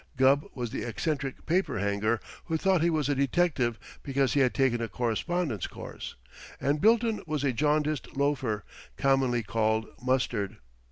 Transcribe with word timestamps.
Gubb 0.17 0.47
was 0.55 0.71
the 0.71 0.81
eccentric 0.81 1.45
paper 1.45 1.77
hanger 1.77 2.19
who 2.45 2.57
thought 2.57 2.81
he 2.81 2.89
was 2.89 3.07
a 3.07 3.13
detective 3.13 3.77
because 4.01 4.33
he 4.33 4.39
had 4.39 4.51
taken 4.55 4.81
a 4.81 4.87
correspondence 4.87 5.67
course, 5.67 6.15
and 6.59 6.81
Bilton 6.81 7.21
was 7.27 7.43
a 7.43 7.53
jaundiced 7.53 8.17
loafer, 8.17 8.63
commonly 8.97 9.43
called 9.43 9.85
Mustard. 10.03 10.57